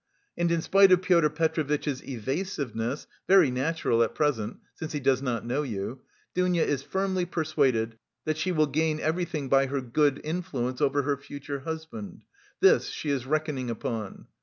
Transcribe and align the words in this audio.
And 0.35 0.51
in 0.51 0.63
spite 0.63 0.91
of 0.91 1.03
Pyotr 1.03 1.29
Petrovitch's 1.29 2.03
evasiveness, 2.03 3.05
very 3.27 3.51
natural 3.51 4.01
at 4.01 4.15
present 4.15 4.57
(since 4.73 4.93
he 4.93 4.99
does 4.99 5.21
not 5.21 5.45
know 5.45 5.61
you), 5.61 5.99
Dounia 6.33 6.63
is 6.65 6.81
firmly 6.81 7.23
persuaded 7.23 7.99
that 8.25 8.37
she 8.39 8.51
will 8.51 8.65
gain 8.65 8.99
everything 8.99 9.47
by 9.47 9.67
her 9.67 9.79
good 9.79 10.19
influence 10.23 10.81
over 10.81 11.03
her 11.03 11.17
future 11.17 11.59
husband; 11.59 12.23
this 12.61 12.89
she 12.89 13.11
is 13.11 13.27
reckoning 13.27 13.69
upon. 13.69 14.25